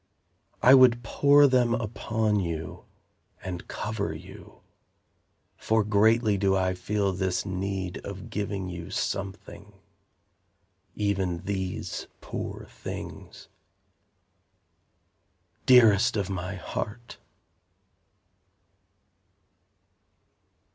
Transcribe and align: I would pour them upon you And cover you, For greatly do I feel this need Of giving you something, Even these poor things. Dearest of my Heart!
I 0.63 0.73
would 0.73 1.03
pour 1.03 1.45
them 1.45 1.75
upon 1.75 2.39
you 2.39 2.85
And 3.43 3.67
cover 3.67 4.15
you, 4.15 4.61
For 5.57 5.83
greatly 5.83 6.39
do 6.39 6.55
I 6.55 6.73
feel 6.73 7.13
this 7.13 7.45
need 7.45 7.99
Of 7.99 8.31
giving 8.31 8.67
you 8.67 8.89
something, 8.89 9.73
Even 10.95 11.43
these 11.45 12.07
poor 12.19 12.65
things. 12.71 13.47
Dearest 15.67 16.17
of 16.17 16.31
my 16.31 16.55
Heart! 16.55 17.19